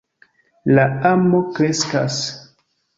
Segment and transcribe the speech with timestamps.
[0.79, 2.21] La amo kreskas.